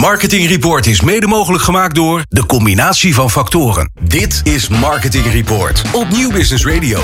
Marketing 0.00 0.48
Report 0.48 0.86
is 0.86 1.00
mede 1.00 1.26
mogelijk 1.26 1.62
gemaakt 1.62 1.94
door 1.94 2.24
de 2.28 2.46
combinatie 2.46 3.14
van 3.14 3.30
factoren. 3.30 3.90
Dit 4.02 4.40
is 4.44 4.68
Marketing 4.68 5.24
Report 5.32 5.82
op 5.92 6.08
Nieuw 6.10 6.30
Business 6.30 6.66
Radio. 6.66 7.00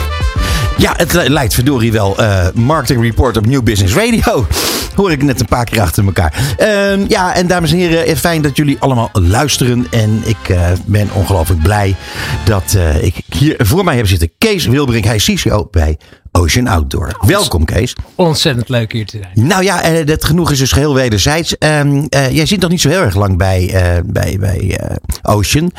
Ja, 0.76 0.94
het 0.96 1.12
lijkt 1.12 1.54
verdorie 1.54 1.92
wel 1.92 2.20
uh, 2.20 2.46
Marketing 2.54 3.02
Report 3.02 3.36
op 3.36 3.46
New 3.46 3.62
Business 3.62 3.94
Radio. 3.94 4.46
Hoor 4.94 5.10
ik 5.10 5.22
net 5.22 5.40
een 5.40 5.46
paar 5.46 5.64
keer 5.64 5.80
achter 5.80 6.04
elkaar. 6.04 6.56
Uh, 6.60 7.08
ja, 7.08 7.34
en 7.34 7.46
dames 7.46 7.72
en 7.72 7.78
heren, 7.78 8.06
eh, 8.06 8.16
fijn 8.16 8.42
dat 8.42 8.56
jullie 8.56 8.76
allemaal 8.78 9.10
luisteren. 9.12 9.86
En 9.90 10.22
ik 10.24 10.48
uh, 10.48 10.70
ben 10.86 11.08
ongelooflijk 11.12 11.62
blij 11.62 11.96
dat 12.44 12.78
ik 13.00 13.14
hier 13.38 13.54
voor 13.58 13.84
mij 13.84 13.96
heb 13.96 14.06
zitten 14.06 14.30
Kees 14.38 14.66
Wilbrink. 14.66 15.04
Hij 15.04 15.16
is 15.16 15.24
CCO 15.24 15.68
bij 15.70 15.98
Ocean 16.36 16.66
Outdoor. 16.66 17.16
Welkom 17.26 17.64
Kees. 17.64 17.96
Ontzettend 18.14 18.68
leuk 18.68 18.92
hier 18.92 19.06
te 19.06 19.18
zijn. 19.22 19.46
Nou 19.46 19.62
ja, 19.62 19.92
uh, 19.92 20.06
dat 20.06 20.24
genoeg 20.24 20.50
is 20.50 20.58
dus 20.58 20.72
geheel 20.72 20.94
wederzijds. 20.94 21.56
Uh, 21.58 22.00
jij 22.08 22.46
zit 22.46 22.60
nog 22.60 22.70
niet 22.70 22.80
zo 22.80 22.88
heel 22.88 23.00
erg 23.00 23.14
lang 23.14 23.38
bij, 23.38 23.70
bij, 24.06 24.36
bij 24.40 24.80
Ocean. 25.22 25.72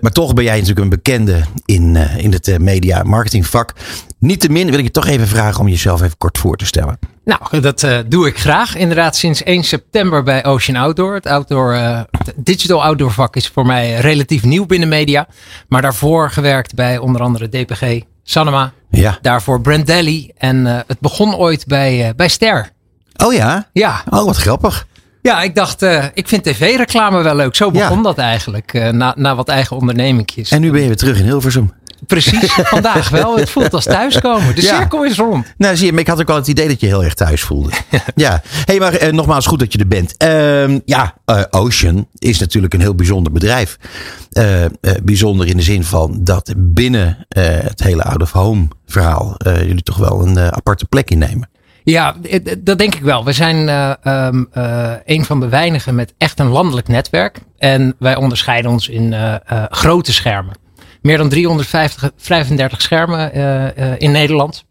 maar 0.00 0.12
toch 0.12 0.34
ben 0.34 0.44
jij 0.44 0.54
natuurlijk 0.54 0.80
een 0.80 0.88
bekende 0.88 1.42
in, 1.64 1.96
in 1.96 2.32
het 2.32 2.58
media 2.58 3.02
marketing 3.02 3.46
vak. 3.46 3.72
Niettemin 4.18 4.70
wil 4.70 4.78
ik 4.78 4.84
je 4.84 4.90
toch 4.90 5.06
even 5.06 5.28
vragen 5.28 5.60
om 5.60 5.68
jezelf 5.68 6.02
even 6.02 6.18
kort 6.18 6.38
voor 6.38 6.56
te 6.56 6.66
stellen. 6.66 6.98
Nou, 7.24 7.60
dat 7.60 7.86
doe 8.08 8.26
ik 8.26 8.38
graag. 8.38 8.76
Inderdaad, 8.76 9.16
sinds 9.16 9.42
1 9.42 9.64
september 9.64 10.22
bij 10.22 10.44
Ocean 10.44 10.76
Outdoor. 10.78 11.14
Het 11.14 11.26
outdoor, 11.26 11.74
uh, 11.74 12.00
digital 12.36 12.82
outdoor 12.82 13.10
vak 13.10 13.36
is 13.36 13.48
voor 13.48 13.66
mij 13.66 13.94
relatief 13.94 14.42
nieuw 14.42 14.66
binnen 14.66 14.88
media. 14.88 15.26
Maar 15.68 15.82
daarvoor 15.82 16.30
gewerkt 16.30 16.74
bij 16.74 16.98
onder 16.98 17.20
andere 17.20 17.48
DPG, 17.48 18.00
Sanoma. 18.24 18.72
Ja. 18.90 19.18
Daarvoor 19.22 19.60
Brandelli. 19.60 20.30
En 20.38 20.56
uh, 20.56 20.78
het 20.86 21.00
begon 21.00 21.36
ooit 21.36 21.66
bij, 21.66 22.12
bij 22.16 22.28
Ster. 22.28 22.70
Oh 23.24 23.32
ja? 23.32 23.68
Ja. 23.72 24.02
Oh, 24.10 24.24
wat 24.24 24.36
grappig. 24.36 24.86
Ja, 25.22 25.42
ik 25.42 25.54
dacht, 25.54 25.82
uh, 25.82 26.04
ik 26.14 26.28
vind 26.28 26.44
tv-reclame 26.44 27.22
wel 27.22 27.36
leuk. 27.36 27.54
Zo 27.54 27.70
begon 27.70 27.96
ja. 27.96 28.02
dat 28.02 28.18
eigenlijk, 28.18 28.90
na, 28.92 29.14
na 29.16 29.34
wat 29.34 29.48
eigen 29.48 29.76
ondernemingjes. 29.76 30.50
En 30.50 30.60
nu 30.60 30.70
ben 30.70 30.80
je 30.80 30.86
weer 30.86 30.96
terug 30.96 31.18
in 31.18 31.24
Hilversum. 31.24 31.72
Precies, 32.06 32.52
vandaag 32.74 33.08
wel. 33.08 33.36
Het 33.36 33.50
voelt 33.50 33.74
als 33.74 33.84
thuiskomen. 33.84 34.54
De 34.54 34.62
ja. 34.62 34.76
cirkel 34.76 35.04
is 35.04 35.16
rond. 35.16 35.54
Nou, 35.56 35.76
zie 35.76 35.86
je, 35.86 35.92
maar 35.92 36.00
ik 36.00 36.06
had 36.06 36.20
ook 36.20 36.26
wel 36.26 36.36
het 36.36 36.48
idee 36.48 36.68
dat 36.68 36.80
je 36.80 36.86
heel 36.86 37.04
erg 37.04 37.14
thuis 37.14 37.42
voelde. 37.42 37.70
ja. 38.14 38.42
hey, 38.64 38.78
maar 38.78 39.02
uh, 39.02 39.12
nogmaals, 39.12 39.46
goed 39.46 39.58
dat 39.58 39.72
je 39.72 39.78
er 39.78 39.88
bent. 39.88 40.14
Uh, 40.18 40.78
ja, 40.84 41.14
uh, 41.26 41.42
Ocean 41.50 42.08
is 42.18 42.38
natuurlijk 42.38 42.74
een 42.74 42.80
heel 42.80 42.94
bijzonder 42.94 43.32
bedrijf. 43.32 43.78
bijzonder 45.02 45.46
in 45.46 45.56
de 45.56 45.62
zin 45.62 45.84
van 45.84 46.18
dat 46.20 46.54
binnen 46.56 47.26
het 47.28 47.82
hele 47.82 48.02
out-of-home 48.02 48.68
verhaal 48.86 49.36
jullie 49.44 49.82
toch 49.82 49.96
wel 49.96 50.26
een 50.26 50.38
aparte 50.38 50.84
plek 50.84 51.10
innemen. 51.10 51.48
Ja, 51.84 52.14
dat 52.58 52.78
denk 52.78 52.94
ik 52.94 53.02
wel. 53.02 53.24
We 53.24 53.32
zijn 53.32 53.68
uh, 53.68 53.92
um, 54.26 54.48
uh, 54.54 54.92
een 55.04 55.24
van 55.24 55.40
de 55.40 55.48
weinigen 55.48 55.94
met 55.94 56.14
echt 56.18 56.40
een 56.40 56.48
landelijk 56.48 56.88
netwerk. 56.88 57.38
En 57.58 57.94
wij 57.98 58.16
onderscheiden 58.16 58.70
ons 58.70 58.88
in 58.88 59.12
uh, 59.12 59.34
grote 59.68 60.12
schermen 60.12 60.54
meer 61.04 61.18
dan 61.18 61.28
335 61.28 62.82
schermen 62.82 63.36
uh, 63.36 63.64
uh, 63.76 63.92
in 63.98 64.10
Nederland. 64.10 64.64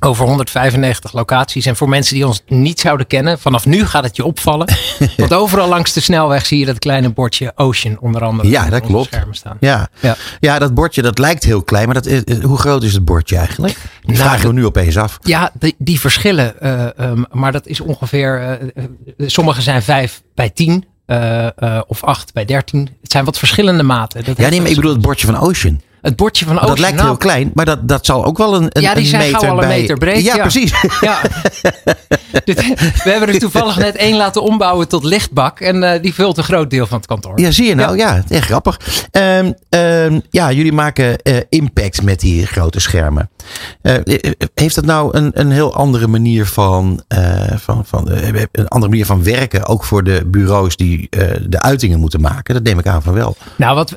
Over 0.00 0.26
195 0.26 1.12
locaties. 1.12 1.66
En 1.66 1.76
voor 1.76 1.88
mensen 1.88 2.14
die 2.14 2.26
ons 2.26 2.42
niet 2.46 2.80
zouden 2.80 3.06
kennen, 3.06 3.38
vanaf 3.38 3.66
nu 3.66 3.86
gaat 3.86 4.04
het 4.04 4.16
je 4.16 4.24
opvallen. 4.24 4.74
Want 5.16 5.34
overal 5.34 5.68
langs 5.68 5.92
de 5.92 6.00
snelweg 6.00 6.46
zie 6.46 6.58
je 6.58 6.66
dat 6.66 6.78
kleine 6.78 7.10
bordje 7.10 7.52
Ocean 7.54 7.98
onder 8.00 8.22
andere. 8.22 8.48
Ja, 8.48 8.70
dat 8.70 8.82
klopt. 8.82 9.06
Schermen 9.06 9.34
staan. 9.34 9.56
Ja. 9.60 9.88
Ja. 10.00 10.16
ja, 10.40 10.58
dat 10.58 10.74
bordje 10.74 11.02
dat 11.02 11.18
lijkt 11.18 11.44
heel 11.44 11.62
klein. 11.62 11.84
Maar 11.84 12.02
dat 12.02 12.06
is, 12.06 12.38
hoe 12.42 12.58
groot 12.58 12.82
is 12.82 12.92
het 12.92 13.04
bordje 13.04 13.36
eigenlijk? 13.36 13.76
Nou, 14.02 14.18
vragen 14.18 14.48
we 14.48 14.54
nu 14.54 14.66
opeens 14.66 14.96
af. 14.96 15.18
Ja, 15.22 15.50
die, 15.58 15.74
die 15.78 16.00
verschillen. 16.00 16.54
Uh, 16.62 16.86
um, 17.00 17.26
maar 17.30 17.52
dat 17.52 17.66
is 17.66 17.80
ongeveer. 17.80 18.58
Uh, 18.76 18.86
sommige 19.28 19.62
zijn 19.62 19.82
5 19.82 20.22
bij 20.34 20.50
10. 20.50 20.84
Uh, 21.06 21.46
uh, 21.58 21.80
of 21.86 22.04
8 22.04 22.32
bij 22.32 22.44
13. 22.44 22.88
Het 23.02 23.12
zijn 23.12 23.24
wat 23.24 23.38
verschillende 23.38 23.82
maten. 23.82 24.24
Dat 24.24 24.36
ja, 24.36 24.48
nee, 24.48 24.60
maar 24.60 24.70
ik 24.70 24.76
bedoel 24.76 24.92
het 24.92 25.00
bordje 25.00 25.26
van 25.26 25.36
Ocean. 25.36 25.80
Het 26.04 26.16
bordje 26.16 26.44
van 26.44 26.54
Ocean. 26.54 26.68
Dat 26.68 26.78
lijkt 26.78 27.00
heel 27.00 27.16
klein, 27.16 27.50
maar 27.54 27.64
dat, 27.64 27.88
dat 27.88 28.06
zal 28.06 28.24
ook 28.24 28.38
wel 28.38 28.54
een, 28.54 28.66
een 28.68 28.82
Ja, 28.82 28.94
die 28.94 29.06
zijn 29.06 29.32
meter 29.32 29.48
al 29.48 29.62
een 29.62 29.68
bij... 29.68 29.80
meter 29.80 29.98
breed. 29.98 30.24
Ja, 30.24 30.36
precies. 30.36 30.74
Ja. 31.00 31.20
we 33.04 33.10
hebben 33.10 33.28
er 33.28 33.38
toevallig 33.38 33.76
net 33.76 33.96
één 33.96 34.16
laten 34.16 34.42
ombouwen 34.42 34.88
tot 34.88 35.04
lichtbak. 35.04 35.60
En 35.60 35.82
uh, 35.82 36.02
die 36.02 36.14
vult 36.14 36.38
een 36.38 36.44
groot 36.44 36.70
deel 36.70 36.86
van 36.86 36.96
het 36.96 37.06
kantoor. 37.06 37.40
Ja, 37.40 37.50
zie 37.50 37.66
je 37.66 37.74
nou. 37.74 37.96
Ja, 37.96 38.14
ja 38.14 38.22
echt 38.28 38.44
grappig. 38.44 38.80
Um, 39.12 39.54
um, 39.68 40.22
ja, 40.30 40.52
jullie 40.52 40.72
maken 40.72 41.18
uh, 41.22 41.36
impact 41.48 42.02
met 42.02 42.20
die 42.20 42.46
grote 42.46 42.80
schermen. 42.80 43.30
Uh, 43.82 43.94
heeft 44.54 44.74
dat 44.74 44.84
nou 44.84 45.16
een, 45.16 45.30
een 45.34 45.50
heel 45.50 45.74
andere 45.74 46.06
manier 46.06 46.46
van, 46.46 47.02
van, 47.56 47.84
van 47.86 48.08
een 48.52 48.68
andere 48.68 48.90
manier 48.90 49.06
van 49.06 49.22
werken, 49.22 49.66
ook 49.66 49.84
voor 49.84 50.04
de 50.04 50.22
bureaus 50.26 50.76
die 50.76 51.08
de 51.48 51.60
uitingen 51.60 52.00
moeten 52.00 52.20
maken? 52.20 52.54
Dat 52.54 52.62
neem 52.62 52.78
ik 52.78 52.86
aan 52.86 53.02
van 53.02 53.14
wel. 53.14 53.36
Nou, 53.56 53.74
wat, 53.74 53.96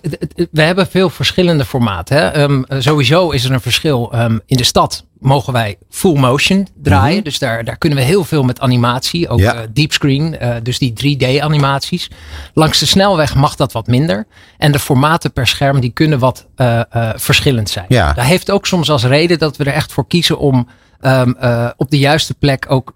we 0.52 0.62
hebben 0.62 0.88
veel 0.88 1.10
verschillende 1.10 1.66
formaten. 1.66 1.97
Hè? 2.06 2.41
Um, 2.41 2.66
sowieso 2.69 3.30
is 3.30 3.46
er 3.46 3.52
een 3.52 3.62
verschil. 3.62 4.12
Um, 4.16 4.41
in 4.46 4.58
de 4.58 4.63
stad 4.63 5.06
mogen 5.19 5.53
wij 5.53 5.78
full 5.90 6.19
motion 6.19 6.68
draaien. 6.81 7.08
Mm-hmm. 7.08 7.24
Dus 7.24 7.40
daar, 7.40 7.63
daar 7.63 7.78
kunnen 7.78 7.97
we 7.97 8.03
heel 8.03 8.24
veel 8.24 8.44
met 8.44 8.59
animatie. 8.59 9.30
Ook 9.30 9.40
ja. 9.40 9.56
uh, 9.56 9.62
deepscreen, 9.74 10.36
uh, 10.41 10.56
dus 10.63 10.80
die 10.80 11.18
3D 11.18 11.41
animaties. 11.41 12.09
Langs 12.53 12.80
de 12.80 12.86
snelweg 12.86 13.36
mag 13.36 13.56
dat 13.56 13.72
wat 13.72 13.88
minder. 13.88 14.28
En 14.57 14.72
de 14.72 14.80
formaten 14.80 15.34
per 15.34 15.47
scherm 15.47 15.80
die 15.80 15.90
kunnen 15.90 16.19
wat 16.19 16.47
uh, 16.57 16.81
verschillend 17.16 17.69
zijn. 17.69 17.86
Ja. 17.88 18.13
Dat 18.13 18.25
heeft 18.25 18.52
ook 18.52 18.66
soms 18.66 18.90
als 18.90 19.03
reden 19.03 19.40
dat 19.40 19.57
we 19.57 19.63
er 19.63 19.74
echt 19.74 19.94
voor 19.94 20.07
kiezen 20.07 20.40
om 20.40 20.68
um, 21.02 21.36
op 21.78 21.90
de 21.90 22.00
juiste 22.00 22.34
plek 22.34 22.66
ook 22.69 22.94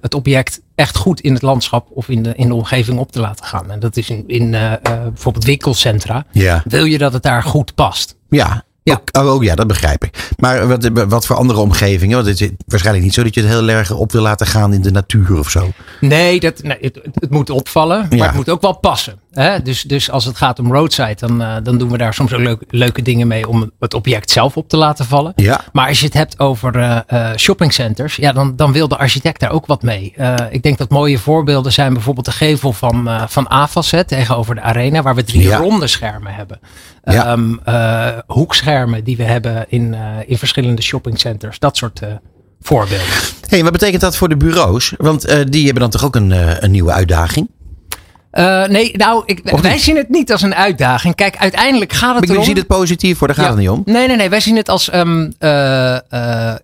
het 0.00 0.14
object 0.14 0.60
echt 0.74 0.96
goed 0.96 1.20
in 1.20 1.32
het 1.32 1.42
landschap 1.42 1.88
of 1.90 2.08
in 2.08 2.22
de, 2.22 2.32
in 2.34 2.48
de 2.48 2.54
omgeving 2.54 2.98
op 2.98 3.12
te 3.12 3.20
laten 3.20 3.44
gaan. 3.44 3.70
En 3.70 3.80
dat 3.80 3.96
is 3.96 4.10
in, 4.10 4.24
in 4.26 4.50
bijvoorbeeld 4.82 5.44
winkelcentra. 5.44 6.24
Wil 6.64 6.84
je 6.84 6.98
dat 6.98 7.12
het 7.12 7.22
daar 7.22 7.42
goed 7.42 7.74
past? 7.74 8.16
Ja, 8.34 8.64
ja. 8.84 9.00
Ook, 9.12 9.34
oh, 9.34 9.42
ja, 9.42 9.54
dat 9.54 9.66
begrijp 9.66 10.04
ik. 10.04 10.32
Maar 10.36 10.68
wat, 10.68 10.90
wat 11.08 11.26
voor 11.26 11.36
andere 11.36 11.60
omgevingen? 11.60 12.16
Want 12.16 12.28
het 12.28 12.40
is 12.40 12.50
waarschijnlijk 12.66 13.04
niet 13.04 13.14
zo 13.14 13.22
dat 13.22 13.34
je 13.34 13.40
het 13.40 13.50
heel 13.50 13.68
erg 13.68 13.90
op 13.90 14.12
wil 14.12 14.22
laten 14.22 14.46
gaan 14.46 14.72
in 14.72 14.82
de 14.82 14.90
natuur 14.90 15.38
of 15.38 15.50
zo. 15.50 15.70
Nee, 16.00 16.40
dat, 16.40 16.62
nee 16.62 16.78
het, 16.80 17.00
het 17.14 17.30
moet 17.30 17.50
opvallen, 17.50 18.06
maar 18.08 18.18
Ja. 18.18 18.24
het 18.26 18.34
moet 18.34 18.50
ook 18.50 18.60
wel 18.60 18.78
passen. 18.78 19.18
Hè? 19.32 19.62
Dus, 19.62 19.82
dus 19.82 20.10
als 20.10 20.24
het 20.24 20.36
gaat 20.36 20.58
om 20.58 20.72
roadside, 20.72 21.14
dan, 21.18 21.42
uh, 21.42 21.54
dan 21.62 21.78
doen 21.78 21.90
we 21.90 21.98
daar 21.98 22.14
soms 22.14 22.32
ook 22.32 22.40
leuke, 22.40 22.64
leuke 22.68 23.02
dingen 23.02 23.26
mee 23.28 23.48
om 23.48 23.70
het 23.80 23.94
object 23.94 24.30
zelf 24.30 24.56
op 24.56 24.68
te 24.68 24.76
laten 24.76 25.04
vallen. 25.04 25.32
Ja. 25.36 25.60
Maar 25.72 25.88
als 25.88 25.98
je 26.00 26.04
het 26.06 26.14
hebt 26.14 26.38
over 26.38 26.76
uh, 26.76 26.98
uh, 27.12 27.30
shoppingcenters, 27.36 28.16
ja, 28.16 28.32
dan, 28.32 28.56
dan 28.56 28.72
wil 28.72 28.88
de 28.88 28.96
architect 28.96 29.40
daar 29.40 29.50
ook 29.50 29.66
wat 29.66 29.82
mee. 29.82 30.14
Ik 30.50 30.62
denk 30.62 30.78
dat 30.78 30.90
mooie 30.90 31.18
voorbeelden 31.18 31.72
zijn 31.72 31.92
bijvoorbeeld 31.92 32.26
de 32.26 32.32
gevel 32.32 32.72
van, 32.72 33.08
van 33.28 33.48
AFAS 33.48 33.90
hè, 33.90 34.04
tegenover 34.04 34.54
de 34.54 34.60
arena, 34.60 35.02
waar 35.02 35.14
we 35.14 35.24
drie 35.24 35.42
Ja. 35.42 35.56
ronde 35.56 35.86
schermen 35.86 36.34
hebben. 36.34 36.60
Ja. 37.04 37.32
Um, 37.32 37.60
uh, 37.68 38.08
hoekschermen 38.74 39.04
die 39.04 39.16
we 39.16 39.22
hebben 39.22 39.64
in, 39.68 39.92
uh, 39.92 40.16
in 40.26 40.38
verschillende 40.38 40.82
shoppingcenters. 40.82 41.58
Dat 41.58 41.76
soort 41.76 42.00
uh, 42.02 42.08
voorbeelden. 42.60 43.06
hey, 43.48 43.62
wat 43.62 43.72
betekent 43.72 44.00
dat 44.00 44.16
voor 44.16 44.28
de 44.28 44.36
bureaus? 44.36 44.94
Want 44.96 45.28
uh, 45.28 45.40
die 45.48 45.64
hebben 45.64 45.82
dan 45.82 45.90
toch 45.90 46.04
ook 46.04 46.16
een, 46.16 46.30
een 46.64 46.70
nieuwe 46.70 46.92
uitdaging? 46.92 47.48
Uh, 48.32 48.66
nee, 48.66 48.96
nou, 48.96 49.22
ik, 49.26 49.40
wij 49.60 49.78
zien 49.78 49.96
het 49.96 50.08
niet 50.08 50.32
als 50.32 50.42
een 50.42 50.54
uitdaging. 50.54 51.14
Kijk, 51.14 51.36
uiteindelijk 51.36 51.92
gaat 51.92 52.14
het 52.14 52.18
Maar 52.18 52.26
je 52.26 52.32
erom... 52.32 52.44
ziet 52.44 52.56
het 52.56 52.66
positief 52.66 53.18
voor, 53.18 53.26
daar 53.26 53.36
gaat 53.36 53.44
Ja. 53.44 53.50
het 53.50 53.60
niet 53.60 53.68
om. 53.68 53.82
Nee, 53.84 54.06
nee, 54.06 54.16
nee. 54.16 54.28
Wij 54.28 54.40
zien 54.40 54.56
het 54.56 54.68
als... 54.68 54.94
Um, 54.94 55.32
uh, 55.38 55.98
uh, 56.10 56.54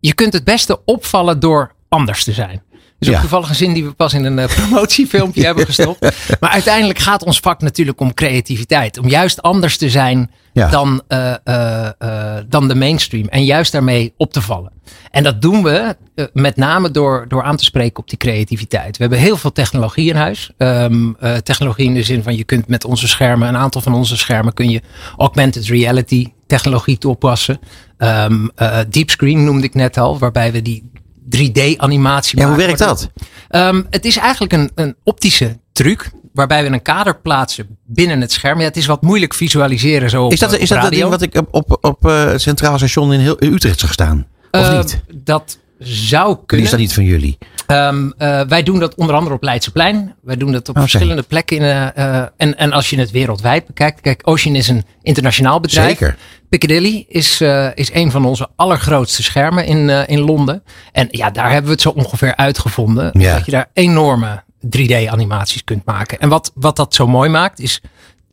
je 0.00 0.14
kunt 0.14 0.32
het 0.32 0.44
beste 0.44 0.80
opvallen 0.84 1.40
door 1.40 1.72
anders 1.88 2.24
te 2.24 2.32
zijn. 2.32 2.62
Dus 3.02 3.10
ook 3.10 3.14
Ja. 3.14 3.28
toevallig 3.28 3.48
een 3.48 3.54
zin 3.54 3.72
die 3.72 3.84
we 3.84 3.92
pas 3.92 4.14
in 4.14 4.24
een 4.24 4.38
uh, 4.38 4.44
promotiefilmpje 4.56 5.44
hebben 5.44 5.66
gestopt. 5.66 6.00
Maar 6.40 6.50
uiteindelijk 6.50 6.98
gaat 6.98 7.24
ons 7.24 7.40
vak 7.40 7.60
natuurlijk 7.60 8.00
om 8.00 8.14
creativiteit. 8.14 8.98
Om 8.98 9.08
juist 9.08 9.42
anders 9.42 9.76
te 9.76 9.90
zijn 9.90 10.30
Ja. 10.52 10.68
dan, 10.68 11.02
uh, 11.08 11.34
uh, 11.44 11.88
uh, 12.02 12.34
dan 12.48 12.68
de 12.68 12.74
mainstream. 12.74 13.26
En 13.28 13.44
juist 13.44 13.72
daarmee 13.72 14.14
op 14.16 14.32
te 14.32 14.40
vallen. 14.40 14.72
En 15.10 15.22
dat 15.22 15.42
doen 15.42 15.62
we 15.62 15.96
met 16.32 16.56
name 16.56 16.90
door, 16.90 17.24
door 17.28 17.42
aan 17.42 17.56
te 17.56 17.64
spreken 17.64 17.98
op 17.98 18.08
die 18.08 18.18
creativiteit. 18.18 18.96
We 18.96 19.02
hebben 19.02 19.18
heel 19.20 19.36
veel 19.36 19.52
technologie 19.52 20.08
in 20.08 20.16
huis. 20.16 20.50
Um, 20.58 21.16
uh, 21.22 21.34
technologie 21.36 21.86
in 21.86 21.94
de 21.94 22.02
zin 22.02 22.22
van 22.22 22.36
je 22.36 22.44
kunt 22.44 22.68
met 22.68 22.84
onze 22.84 23.08
schermen, 23.08 23.48
een 23.48 23.56
aantal 23.56 23.80
van 23.80 23.94
onze 23.94 24.16
schermen, 24.16 24.54
kun 24.54 24.70
je 24.70 24.80
augmented 25.16 25.66
reality 25.66 26.26
technologie 26.46 26.98
toepassen. 26.98 27.58
Um, 27.98 28.50
uh, 28.56 28.78
deepscreen 28.88 29.44
noemde 29.44 29.66
ik 29.66 29.74
net 29.74 29.98
al, 29.98 30.18
waarbij 30.18 30.52
we 30.52 30.62
die 30.62 30.90
3D-animatie 31.36 32.38
Ja, 32.38 32.46
hoe 32.46 32.56
werkt 32.56 32.78
dat? 32.78 33.10
Um, 33.50 33.86
het 33.90 34.04
is 34.04 34.16
eigenlijk 34.16 34.52
een, 34.52 34.70
een 34.74 34.96
optische 35.02 35.58
truc. 35.72 36.10
Waarbij 36.32 36.62
we 36.62 36.70
een 36.70 36.82
kader 36.82 37.20
plaatsen 37.20 37.78
binnen 37.86 38.20
het 38.20 38.32
scherm. 38.32 38.58
Ja, 38.58 38.64
het 38.64 38.76
is 38.76 38.86
wat 38.86 39.02
moeilijk 39.02 39.34
visualiseren 39.34 40.10
zo 40.10 40.24
op, 40.24 40.32
Is 40.32 40.38
dat, 40.38 40.52
eh, 40.52 40.60
is 40.60 40.68
dat 40.68 40.82
het 40.82 40.92
ding 40.92 41.08
wat 41.08 41.22
ik 41.22 41.34
op, 41.36 41.48
op, 41.50 41.78
op 41.80 42.06
uh, 42.06 42.24
het 42.24 42.42
Centraal 42.42 42.76
Station 42.78 43.12
in, 43.12 43.20
heel, 43.20 43.36
in 43.36 43.52
Utrecht 43.52 43.80
zag 43.80 43.92
staan? 43.92 44.26
Of 44.50 44.60
Uh, 44.60 44.76
niet? 44.76 45.00
Dat 45.14 45.58
zou 45.78 46.34
Die 46.36 46.46
kunnen. 46.46 46.64
is 46.66 46.70
dat 46.72 46.80
niet 46.80 46.92
van 46.94 47.04
jullie? 47.04 47.38
Um, 47.66 48.12
uh, 48.18 48.40
wij 48.40 48.62
doen 48.62 48.78
dat 48.78 48.94
onder 48.94 49.14
andere 49.14 49.34
op 49.34 49.42
Leidseplein. 49.42 50.14
Wij 50.22 50.36
doen 50.36 50.52
dat 50.52 50.68
op 50.68 50.78
verschillende 50.78 51.22
plekken. 51.22 51.56
In, 51.56 51.62
uh, 51.62 51.86
uh, 51.96 52.22
en, 52.36 52.58
en 52.58 52.72
als 52.72 52.90
je 52.90 52.98
het 52.98 53.10
wereldwijd 53.10 53.66
bekijkt. 53.66 54.00
Kijk, 54.00 54.20
Ocean 54.24 54.54
is 54.54 54.68
een 54.68 54.84
internationaal 55.02 55.60
bedrijf. 55.60 55.88
Zeker. 55.88 56.16
Piccadilly 56.48 57.04
is, 57.08 57.40
is 57.74 57.92
een 57.92 58.10
van 58.10 58.24
onze 58.24 58.48
allergrootste 58.56 59.22
schermen 59.22 59.66
in, 59.66 59.88
in 59.88 60.20
Londen. 60.20 60.62
En 60.92 61.08
ja, 61.10 61.30
daar 61.30 61.46
hebben 61.50 61.64
we 61.64 61.72
het 61.72 61.80
zo 61.80 61.88
ongeveer 61.88 62.36
uitgevonden. 62.36 63.10
Ja. 63.18 63.34
Dat 63.34 63.44
je 63.44 63.50
daar 63.50 63.70
enorme 63.72 64.42
3D-animaties 64.66 65.64
kunt 65.64 65.84
maken. 65.84 66.18
En 66.18 66.28
wat, 66.28 66.52
wat 66.54 66.76
dat 66.76 66.94
zo 66.94 67.06
mooi 67.06 67.30
maakt, 67.30 67.60
is 67.60 67.80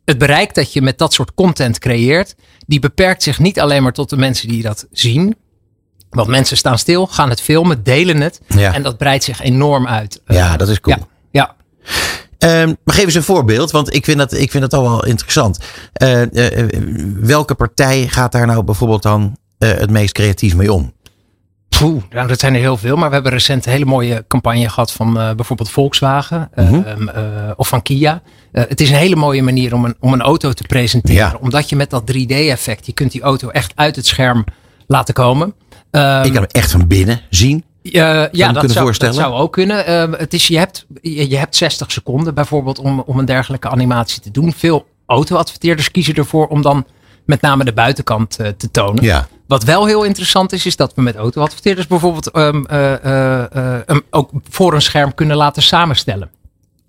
het 0.04 0.18
bereik 0.18 0.54
dat 0.54 0.72
je 0.72 0.82
met 0.82 0.98
dat 0.98 1.12
soort 1.12 1.34
content 1.34 1.78
creëert. 1.78 2.34
Die 2.66 2.80
beperkt 2.80 3.22
zich 3.22 3.38
niet 3.38 3.60
alleen 3.60 3.82
maar 3.82 3.92
tot 3.92 4.10
de 4.10 4.16
mensen 4.16 4.48
die 4.48 4.62
dat 4.62 4.86
zien. 4.90 5.36
Want 6.10 6.28
mensen 6.28 6.56
staan 6.56 6.78
stil, 6.78 7.06
gaan 7.06 7.28
het 7.30 7.40
filmen, 7.40 7.82
delen 7.82 8.20
het. 8.20 8.40
Ja. 8.46 8.74
En 8.74 8.82
dat 8.82 8.98
breidt 8.98 9.24
zich 9.24 9.40
enorm 9.42 9.86
uit. 9.86 10.20
Ja, 10.26 10.56
dat 10.56 10.68
is 10.68 10.80
cool. 10.80 10.96
Ja, 10.96 11.06
ja. 11.30 11.54
Ehm, 12.38 12.74
maar 12.84 12.94
geef 12.94 13.04
eens 13.04 13.14
een 13.14 13.22
voorbeeld, 13.22 13.70
want 13.70 13.94
ik 13.94 14.04
vind 14.04 14.18
dat, 14.18 14.32
ik 14.32 14.50
vind 14.50 14.62
dat 14.70 14.74
al 14.74 14.82
wel 14.90 15.04
interessant. 15.04 15.58
Eh, 15.92 16.22
eh, 16.22 16.58
eh, 16.62 16.68
welke 17.14 17.54
partij 17.54 18.06
gaat 18.08 18.32
daar 18.32 18.46
nou 18.46 18.62
bijvoorbeeld 18.62 19.02
dan 19.02 19.36
eh, 19.58 19.70
het 19.70 19.90
meest 19.90 20.12
creatief 20.12 20.56
mee 20.56 20.72
om? 20.72 20.92
Poeh, 21.78 22.02
nou, 22.10 22.28
dat 22.28 22.40
zijn 22.40 22.54
er 22.54 22.60
heel 22.60 22.76
veel. 22.76 22.96
Maar 22.96 23.08
we 23.08 23.14
hebben 23.14 23.32
recent 23.32 23.66
een 23.66 23.72
hele 23.72 23.84
mooie 23.84 24.24
campagne 24.28 24.68
gehad 24.68 24.92
van 24.92 25.18
eh, 25.20 25.32
bijvoorbeeld 25.34 25.70
Volkswagen 25.70 26.48
eh, 26.54 26.64
Mhm. 26.70 26.82
ehm, 26.82 27.08
eh, 27.08 27.50
of 27.56 27.68
van 27.68 27.82
Kia. 27.82 28.22
Eh, 28.52 28.64
het 28.68 28.80
is 28.80 28.90
een 28.90 28.96
hele 28.96 29.16
mooie 29.16 29.42
manier 29.42 29.74
om 29.74 29.84
een, 29.84 29.94
om 30.00 30.12
een 30.12 30.20
auto 30.22 30.52
te 30.52 30.62
presenteren. 30.66 31.16
Ja. 31.16 31.36
Omdat 31.40 31.68
je 31.68 31.76
met 31.76 31.90
dat 31.90 32.06
3D-effect, 32.12 32.86
je 32.86 32.92
kunt 32.92 33.12
die 33.12 33.22
auto 33.22 33.48
echt 33.48 33.72
uit 33.74 33.96
het 33.96 34.06
scherm 34.06 34.44
laten 34.86 35.14
komen. 35.14 35.54
Ehm, 35.90 36.24
ik 36.24 36.32
kan 36.32 36.42
hem 36.42 36.50
echt 36.50 36.70
van 36.70 36.86
binnen 36.86 37.20
zien. 37.30 37.64
eh, 37.82 38.24
ja, 38.32 38.52
dat 38.52 38.70
zou, 38.70 38.94
dat 38.98 39.14
zou 39.14 39.34
ook 39.34 39.52
kunnen. 39.52 39.86
Ehm, 39.86 40.12
het 40.12 40.34
is, 40.34 40.46
je, 40.46 40.58
hebt, 40.58 40.86
je, 41.00 41.28
je 41.28 41.36
hebt 41.36 41.56
60 41.56 41.92
seconden 41.92 42.34
bijvoorbeeld 42.34 42.78
om, 42.78 43.00
om 43.00 43.18
een 43.18 43.24
dergelijke 43.24 43.68
animatie 43.68 44.22
te 44.22 44.30
doen. 44.30 44.52
Veel 44.52 44.86
auto-adverteerders 45.06 45.90
kiezen 45.90 46.14
ervoor 46.14 46.46
om 46.46 46.62
dan 46.62 46.86
met 47.24 47.40
name 47.40 47.64
de 47.64 47.72
buitenkant 47.72 48.36
eh, 48.38 48.48
te 48.48 48.70
tonen. 48.70 49.04
Ja. 49.04 49.28
Wat 49.46 49.64
wel 49.64 49.86
heel 49.86 50.04
interessant 50.04 50.52
is, 50.52 50.66
is 50.66 50.76
dat 50.76 50.94
we 50.94 51.02
met 51.02 51.16
auto-adverteerders 51.16 51.86
bijvoorbeeld 51.86 52.28
hem 52.32 54.02
ook 54.10 54.30
voor 54.48 54.74
een 54.74 54.82
scherm 54.82 55.14
kunnen 55.14 55.36
laten 55.36 55.62
samenstellen. 55.62 56.30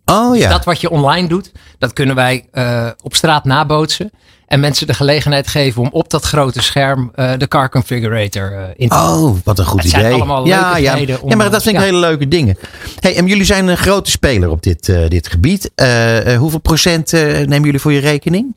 Oh 0.05 0.37
ja. 0.37 0.49
Dat 0.49 0.65
wat 0.65 0.81
je 0.81 0.89
online 0.89 1.27
doet, 1.27 1.51
dat 1.77 1.93
kunnen 1.93 2.15
wij 2.15 2.47
eh, 2.51 2.87
op 3.01 3.15
straat 3.15 3.43
nabootsen. 3.43 4.11
En 4.47 4.59
mensen 4.59 4.87
de 4.87 4.93
gelegenheid 4.93 5.47
geven 5.47 5.81
om 5.81 5.89
op 5.91 6.09
dat 6.09 6.23
grote 6.23 6.61
scherm 6.61 7.11
eh, 7.15 7.31
de 7.37 7.47
car 7.47 7.69
configurator 7.69 8.53
eh, 8.53 8.63
in 8.75 8.89
te 8.89 8.95
Oh, 8.95 9.37
wat 9.43 9.59
een 9.59 9.65
goed 9.65 9.81
Het 9.81 9.91
zijn 9.91 10.05
idee. 10.05 10.13
allemaal 10.13 10.45
ja, 10.45 10.59
ja. 10.59 10.73
leukigheden 10.73 11.21
om, 11.21 11.29
ja, 11.29 11.35
maar 11.35 11.51
dat 11.51 11.63
vind 11.63 11.75
ik 11.75 11.81
ja. 11.81 11.87
hele 11.87 11.99
leuke 11.99 12.27
dingen. 12.27 12.57
Hey, 12.99 13.15
en 13.15 13.27
jullie 13.27 13.45
zijn 13.45 13.67
een 13.67 13.77
grote 13.77 14.11
speler 14.11 14.49
op 14.49 14.63
dit, 14.63 14.85
dit 14.85 15.27
gebied. 15.27 15.71
Hoeveel 16.37 16.59
procent 16.59 17.11
nemen 17.11 17.63
jullie 17.63 17.79
voor 17.79 17.93
je 17.93 17.99
rekening? 17.99 18.55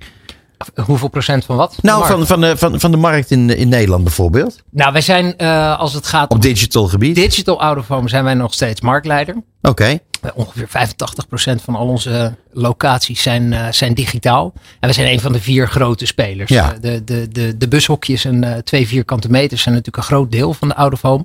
Hoeveel 0.85 1.09
procent 1.09 1.45
van 1.45 1.57
wat? 1.57 1.79
Nou, 1.83 2.07
van, 2.07 2.27
van, 2.27 2.41
de, 2.41 2.57
van, 2.57 2.81
van 2.81 2.91
de 2.91 2.97
markt 2.97 3.31
in, 3.31 3.57
in 3.57 3.69
Nederland 3.69 4.05
bijvoorbeeld. 4.05 4.63
nou 4.71 4.93
wij 4.93 5.01
zijn 5.01 5.37
als 5.77 5.93
het 5.93 6.07
gaat 6.07 6.25
Op 6.25 6.33
om 6.33 6.41
digital 6.41 6.87
gebied. 6.87 7.15
digital 7.15 7.61
out 7.61 7.79
of 7.79 7.89
home 7.89 8.09
zijn 8.09 8.25
wij 8.25 8.35
nog 8.35 8.53
steeds 8.55 8.81
marktleider. 8.81 9.37
Oké. 9.63 9.99
Ongeveer 10.35 10.69
85% 10.69 11.63
van 11.63 11.75
al 11.75 11.87
onze 11.87 12.35
locaties 12.53 13.23
zijn, 13.23 13.53
eh, 13.53 13.67
zijn 13.71 13.95
digitaal. 13.95 14.53
En 14.81 14.89
we 14.89 14.95
zijn 14.95 15.13
een 15.13 15.21
van 15.21 15.33
de 15.33 15.41
vier 15.41 15.69
grote 15.69 16.07
spelers. 16.07 16.51
Ja. 16.51 16.73
Eh, 16.73 16.79
de, 16.81 17.05
de, 17.05 17.29
de, 17.29 17.57
de 17.57 17.69
bushokjes 17.69 18.25
en 18.25 18.45
eh, 18.45 18.59
twee 18.59 18.87
vierkante 18.87 19.31
meters 19.31 19.63
zijn 19.63 19.75
natuurlijk 19.75 20.05
een 20.05 20.15
groot 20.15 20.33
deel 20.33 20.53
van 20.55 20.69
de 20.69 20.77
out 20.77 20.93
of 20.93 21.03
home. 21.03 21.25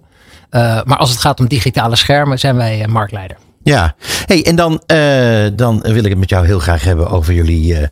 Eh, 0.49 0.83
maar 0.83 0.97
als 0.97 1.09
het 1.09 1.19
gaat 1.19 1.39
om 1.39 1.47
digitale 1.47 1.95
schermen 1.95 2.39
zijn 2.39 2.55
wij 2.55 2.81
eh, 2.81 2.87
marktleider. 2.87 3.37
Ja, 3.63 3.95
hey, 4.25 4.45
en 4.45 4.55
dan, 4.55 4.81
eh, 4.85 5.45
dan 5.53 5.81
wil 5.81 6.03
ik 6.03 6.09
het 6.09 6.17
met 6.17 6.29
jou 6.29 6.45
heel 6.45 6.59
graag 6.59 6.83
hebben 6.83 7.09
over 7.09 7.33
jullie 7.33 7.75
eh, 7.75 7.83
eh, 7.83 7.89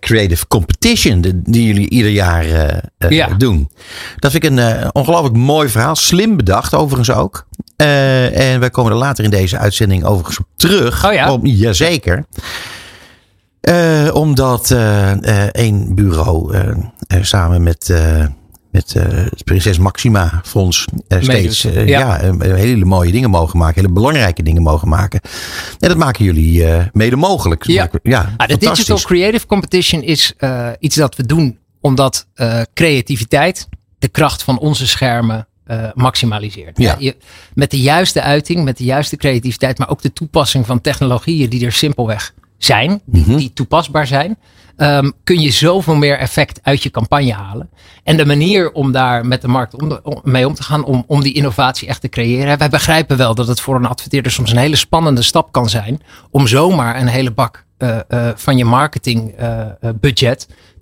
creative 0.00 0.46
competition 0.46 1.20
die 1.44 1.66
jullie 1.66 1.88
ieder 1.90 2.10
jaar 2.10 2.44
eh, 2.44 2.76
eh, 2.98 3.10
Ja. 3.10 3.26
doen. 3.28 3.70
Dat 4.18 4.30
vind 4.30 4.44
ik 4.44 4.50
een 4.50 4.58
eh, 4.58 4.88
ongelooflijk 4.92 5.36
mooi 5.36 5.68
verhaal, 5.68 5.96
slim 5.96 6.36
bedacht 6.36 6.74
overigens 6.74 7.16
ook. 7.16 7.46
Eh, 7.76 8.52
en 8.52 8.60
wij 8.60 8.70
komen 8.70 8.92
er 8.92 8.98
later 8.98 9.24
in 9.24 9.30
deze 9.30 9.58
uitzending 9.58 10.04
overigens 10.04 10.38
op 10.38 10.46
terug. 10.56 11.06
Oh 11.06 11.12
ja? 11.12 11.32
Om, 11.32 11.46
jazeker. 11.46 12.24
Eh, 13.60 14.10
omdat 14.12 14.70
eh, 14.70 15.10
eh, 15.42 15.48
één 15.52 15.94
bureau 15.94 16.54
eh, 16.54 16.68
eh, 17.06 17.22
samen 17.22 17.62
met, 17.62 17.90
eh, 17.90 18.24
met 18.72 18.94
eh, 18.96 19.02
het 19.08 19.44
Prinses 19.44 19.78
Maxima 19.78 20.40
Fonds 20.44 20.84
eh, 21.08 21.22
steeds 21.22 21.62
Meedoet. 21.64 21.80
eh, 21.82 21.88
Ja. 21.88 21.98
ja. 21.98 22.20
eh, 22.20 22.54
hele 22.54 22.84
mooie 22.84 23.12
dingen 23.12 23.30
mogen 23.30 23.58
maken. 23.58 23.80
Hele 23.80 23.92
belangrijke 23.94 24.42
dingen 24.42 24.62
mogen 24.62 24.88
maken. 24.88 25.20
En 25.80 25.88
dat 25.88 25.96
maken 25.96 26.24
jullie 26.24 26.64
eh, 26.66 26.84
mede 26.92 27.16
mogelijk. 27.16 27.66
Ja. 27.66 27.90
ja 28.02 28.34
Ah, 28.36 28.48
de. 28.48 28.56
Digital 28.56 28.98
Creative 29.00 29.46
Competition 29.46 30.02
is 30.02 30.32
eh, 30.36 30.68
iets 30.78 30.96
dat 30.96 31.16
we 31.16 31.26
doen 31.26 31.58
omdat 31.80 32.26
eh, 32.34 32.60
creativiteit 32.74 33.68
de 33.98 34.08
kracht 34.08 34.42
van 34.42 34.58
onze 34.58 34.86
schermen 34.86 35.46
eh, 35.64 35.84
maximaliseert. 35.94 36.78
Ja. 36.78 36.96
je, 36.98 37.16
met 37.54 37.70
de 37.70 37.80
juiste 37.80 38.22
uiting, 38.22 38.64
met 38.64 38.76
de 38.78 38.84
juiste 38.84 39.16
creativiteit, 39.16 39.78
maar 39.78 39.88
ook 39.90 40.02
de 40.02 40.12
toepassing 40.12 40.66
van 40.66 40.80
technologieën 40.80 41.48
die 41.50 41.64
er 41.66 41.72
simpelweg 41.72 42.34
zijn, 42.58 43.00
die, 43.04 43.22
Mhm. 43.26 43.36
die 43.36 43.50
toepasbaar 43.54 44.06
zijn, 44.06 44.38
ehm, 44.76 45.10
kun 45.24 45.40
je 45.40 45.50
zoveel 45.50 45.94
meer 45.94 46.18
effect 46.18 46.60
uit 46.62 46.82
je 46.82 46.90
campagne 46.90 47.32
halen. 47.32 47.70
En 48.04 48.16
de 48.16 48.26
manier 48.26 48.72
om 48.72 48.92
daar 48.92 49.26
met 49.26 49.40
de 49.42 49.48
markt 49.48 49.82
om 49.82 49.88
de- 49.88 50.02
om- 50.02 50.20
mee 50.22 50.46
om 50.46 50.54
te 50.54 50.62
gaan, 50.62 50.84
om, 50.84 51.04
om 51.06 51.22
die 51.22 51.34
innovatie 51.34 51.88
echt 51.88 52.00
te 52.00 52.08
creëren. 52.08 52.58
Wij 52.58 52.68
begrijpen 52.68 53.16
wel 53.16 53.34
dat 53.34 53.46
het 53.48 53.60
voor 53.60 53.74
een 53.76 53.86
adverteerder 53.86 54.32
soms 54.32 54.50
een 54.50 54.56
hele 54.56 54.76
spannende 54.76 55.22
stap 55.22 55.52
kan 55.52 55.68
zijn 55.68 56.00
om 56.30 56.46
zomaar 56.46 57.00
een 57.00 57.06
hele 57.06 57.30
bak 57.30 57.64
eh, 57.78 57.98
eh, 58.08 58.28
van 58.36 58.56
je 58.56 58.64
marketing 58.64 59.32
eh, 59.36 59.66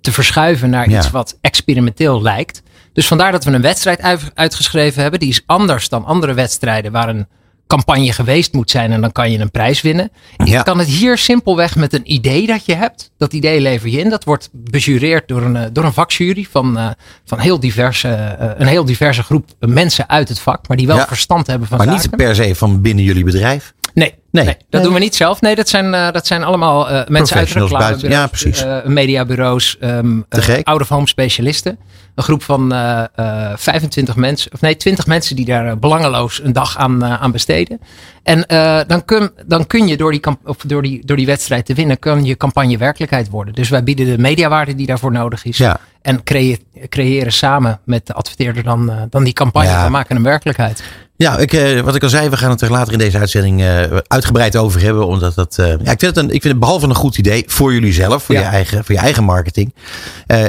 te 0.01 0.11
verschuiven 0.11 0.69
naar 0.69 0.89
Ja. 0.89 0.97
iets 0.97 1.11
wat 1.11 1.37
experimenteel 1.41 2.21
lijkt. 2.21 2.61
Dus 2.93 3.07
vandaar 3.07 3.31
dat 3.31 3.43
we 3.43 3.51
een 3.51 3.61
wedstrijd 3.61 4.01
uit- 4.01 4.31
uitgeschreven 4.33 5.01
hebben. 5.01 5.19
Die 5.19 5.29
is 5.29 5.43
anders 5.45 5.89
dan 5.89 6.05
andere 6.05 6.33
wedstrijden 6.33 6.91
waar 6.91 7.09
een 7.09 7.27
campagne 7.71 8.11
geweest 8.13 8.53
moet 8.53 8.71
zijn 8.71 8.91
en 8.91 9.01
dan 9.01 9.11
kan 9.11 9.31
je 9.31 9.39
een 9.39 9.51
prijs 9.51 9.81
winnen. 9.81 10.11
Ja. 10.37 10.45
Je 10.57 10.63
kan 10.63 10.79
het 10.79 10.87
hier 10.87 11.17
simpelweg 11.17 11.75
met 11.75 11.93
een 11.93 12.11
idee 12.13 12.45
dat 12.47 12.65
je 12.65 12.75
hebt. 12.75 13.11
Dat 13.17 13.33
idee 13.33 13.61
lever 13.61 13.89
je 13.89 13.99
in. 13.99 14.09
Dat 14.09 14.23
wordt 14.23 14.49
bejureerd 14.53 15.27
door 15.27 15.41
een, 15.41 15.55
eh, 15.55 15.65
door 15.73 15.83
een 15.83 15.93
vakjury 15.93 16.47
van, 16.51 16.77
eh, 16.77 16.87
van 17.25 17.39
heel 17.39 17.59
diverse, 17.59 18.07
eh, 18.09 18.49
een 18.57 18.67
heel 18.67 18.85
diverse 18.85 19.23
groep 19.23 19.49
mensen 19.59 20.09
uit 20.09 20.29
het 20.29 20.39
vak. 20.39 20.67
Maar 20.67 20.77
die 20.77 20.87
wel 20.87 20.95
Ja. 20.97 21.07
verstand 21.07 21.47
hebben 21.47 21.67
van 21.67 21.77
Maar 21.77 21.87
zaken. 21.87 22.01
niet 22.01 22.15
per 22.15 22.35
se 22.35 22.55
van 22.55 22.81
binnen 22.81 23.03
jullie 23.03 23.23
bedrijf. 23.23 23.73
Nee, 23.93 24.13
Nee. 24.31 24.43
nee. 24.45 24.53
dat 24.53 24.65
Nee. 24.69 24.81
doen 24.81 24.93
we 24.93 24.99
niet 24.99 25.15
zelf. 25.15 25.41
Nee, 25.41 25.55
dat 25.55 25.69
zijn, 25.69 25.93
eh, 25.93 26.11
dat 26.11 26.27
zijn 26.27 26.43
allemaal 26.43 26.89
eh, 26.89 27.07
mensen 27.07 27.37
uit 27.37 27.47
reclamebureaus, 27.49 28.01
Ja, 28.01 28.27
precies. 28.27 28.63
eh, 28.63 28.85
mediabureaus, 28.85 29.77
ehm 29.79 30.19
Te 30.29 30.41
gek. 30.41 30.67
out-of-home 30.67 31.07
specialisten. 31.07 31.77
Een 32.15 32.23
groep 32.23 32.43
van 32.43 32.73
eh, 32.73 33.03
eh, 33.15 33.51
25 33.55 34.15
mensen, 34.15 34.51
of 34.53 34.61
nee, 34.61 34.75
20 34.77 35.05
mensen 35.07 35.35
die 35.35 35.45
daar 35.45 35.77
belangeloos 35.79 36.41
een 36.43 36.53
dag 36.53 36.77
aan, 36.77 37.05
aan 37.05 37.31
besteden. 37.31 37.79
En 38.23 38.45
eh, 38.45 38.79
dan, 38.87 39.05
kun, 39.05 39.31
dan 39.47 39.67
kun 39.67 39.87
je 39.87 39.97
door 39.97 40.11
die, 40.11 40.19
kamp- 40.19 40.47
of 40.47 40.57
door, 40.57 40.81
die, 40.81 41.05
door 41.05 41.17
die 41.17 41.25
wedstrijd 41.25 41.65
te 41.65 41.73
winnen, 41.73 41.99
kan 41.99 42.25
je 42.25 42.37
campagne 42.37 42.77
werkelijkheid 42.77 43.29
worden. 43.29 43.53
Dus 43.53 43.69
wij 43.69 43.83
bieden 43.83 44.05
de 44.05 44.17
mediawaarde 44.17 44.75
die 44.75 44.85
daarvoor 44.87 45.11
nodig 45.11 45.45
is. 45.45 45.57
Ja. 45.57 45.79
En 46.01 46.23
creë- 46.23 46.57
creëren 46.89 47.31
samen 47.33 47.79
met 47.85 48.07
de 48.07 48.13
adverteerder 48.13 48.63
dan, 48.63 49.07
dan 49.09 49.23
die 49.23 49.33
campagne. 49.33 49.69
Ja. 49.69 49.83
We 49.85 49.91
maken 49.91 50.15
een 50.15 50.23
werkelijkheid. 50.23 50.83
Ja, 51.21 51.37
ik, 51.37 51.53
eh, 51.53 51.79
wat 51.79 51.95
ik 51.95 52.03
al 52.03 52.09
zei, 52.09 52.29
we 52.29 52.37
gaan 52.37 52.49
het 52.49 52.61
er 52.61 52.71
later 52.71 52.93
in 52.93 52.99
deze 52.99 53.17
uitzending 53.17 53.61
eh, 53.61 53.83
uitgebreid 54.07 54.57
over 54.57 54.81
hebben. 54.81 55.07
Omdat 55.07 55.35
dat, 55.35 55.57
eh, 55.57 55.67
ja, 55.67 55.91
ik, 55.91 55.99
vind 55.99 56.01
het 56.01 56.17
een, 56.17 56.25
ik 56.25 56.41
vind 56.41 56.43
het 56.43 56.59
behalve 56.59 56.87
een 56.87 56.95
goed 56.95 57.17
idee 57.17 57.43
voor 57.47 57.73
jullie 57.73 57.93
zelf, 57.93 58.23
voor, 58.23 58.35
Ja. 58.35 58.41
je, 58.41 58.47
eigen, 58.47 58.85
voor 58.85 58.95
je 58.95 59.01
eigen 59.01 59.23
marketing. 59.23 59.73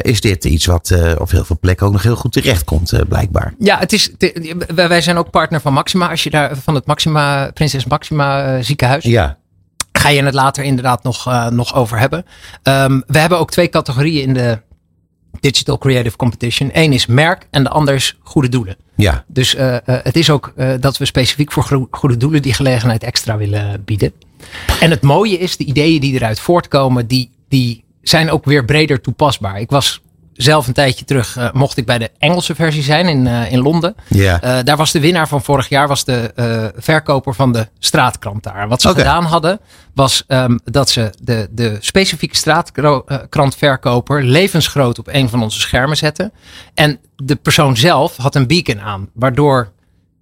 is 0.00 0.20
dit 0.20 0.44
iets 0.44 0.66
wat 0.66 0.94
op 1.18 1.30
heel 1.30 1.44
veel 1.44 1.58
plekken 1.60 1.86
ook 1.86 1.92
nog 1.92 2.02
heel 2.02 2.16
goed 2.16 2.32
terecht 2.32 2.64
komt, 2.64 2.92
blijkbaar. 3.08 3.54
Ja, 3.58 3.78
het 3.78 3.92
is, 3.92 4.10
wij 4.74 5.00
zijn 5.00 5.16
ook 5.16 5.30
partner 5.30 5.60
van 5.60 5.72
Maxima. 5.72 6.08
Als 6.10 6.22
je 6.22 6.30
daar 6.30 6.56
van 6.56 6.74
het 6.74 6.86
Maxima, 6.86 7.50
Prinses 7.54 7.84
Maxima 7.84 8.62
ziekenhuis. 8.62 9.04
Ja, 9.04 9.36
Ga 9.92 10.08
je 10.08 10.24
het 10.24 10.34
later 10.34 10.64
inderdaad 10.64 11.02
nog, 11.02 11.50
nog 11.50 11.74
over 11.74 11.98
hebben. 11.98 12.24
Ehm, 12.62 13.00
we 13.06 13.18
hebben 13.18 13.38
ook 13.38 13.50
twee 13.50 13.68
categorieën 13.68 14.22
in 14.22 14.34
de 14.34 14.58
Digital 15.40 15.78
Creative 15.78 16.16
Competition. 16.16 16.70
Eén 16.72 16.92
is 16.92 17.06
merk 17.06 17.46
en 17.50 17.62
de 17.62 17.68
ander 17.68 17.94
is 17.94 18.16
goede 18.22 18.48
doelen. 18.48 18.76
ja, 18.96 19.24
Dus 19.26 19.54
eh, 19.54 19.74
eh, 19.74 19.80
het 19.86 20.16
is 20.16 20.30
ook 20.30 20.52
eh, 20.56 20.72
dat 20.80 20.96
we 20.96 21.04
specifiek 21.04 21.52
voor 21.52 21.88
goede 21.90 22.16
doelen 22.16 22.42
die 22.42 22.54
gelegenheid 22.54 23.02
extra 23.02 23.36
willen 23.36 23.82
bieden. 23.84 24.12
En 24.80 24.90
het 24.90 25.02
mooie 25.02 25.38
is, 25.38 25.56
de 25.56 25.64
ideeën 25.64 26.00
die 26.00 26.14
eruit 26.14 26.40
voortkomen, 26.40 27.06
die, 27.06 27.30
die 27.48 27.84
zijn 28.02 28.30
ook 28.30 28.44
weer 28.44 28.64
breder 28.64 29.00
toepasbaar. 29.00 29.60
Ik 29.60 29.70
was 29.70 30.00
zelf 30.42 30.66
een 30.66 30.72
tijdje 30.72 31.04
terug, 31.04 31.36
eh, 31.36 31.52
mocht 31.52 31.76
ik 31.76 31.86
bij 31.86 31.98
de 31.98 32.10
Engelse 32.18 32.54
versie 32.54 32.82
zijn 32.82 33.08
in, 33.08 33.26
eh, 33.26 33.52
in 33.52 33.60
Londen. 33.60 33.94
ja. 34.08 34.40
Eh, 34.40 34.64
daar 34.64 34.76
was 34.76 34.92
de 34.92 35.00
winnaar 35.00 35.28
van 35.28 35.42
vorig 35.42 35.68
jaar 35.68 35.88
was 35.88 36.04
de 36.04 36.32
eh, 36.34 36.66
verkoper 36.76 37.34
van 37.34 37.52
de 37.52 37.68
straatkrant 37.78 38.42
daar. 38.42 38.68
Wat 38.68 38.82
ze 38.82 38.88
gedaan 38.88 39.24
hadden, 39.24 39.60
was 39.94 40.24
ehm, 40.26 40.58
dat 40.64 40.90
ze 40.90 41.10
de, 41.20 41.48
de 41.50 41.76
specifieke 41.80 42.36
straatkrantverkoper 42.36 44.22
levensgroot 44.22 44.98
op 44.98 45.08
een 45.08 45.28
van 45.28 45.42
onze 45.42 45.60
schermen 45.60 45.96
zetten. 45.96 46.32
En 46.74 46.98
de 47.16 47.36
persoon 47.36 47.76
zelf 47.76 48.16
had 48.16 48.34
een 48.34 48.46
beacon 48.46 48.80
aan, 48.80 49.08
waardoor 49.14 49.72